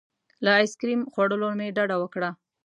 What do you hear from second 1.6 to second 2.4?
ډډه وکړه.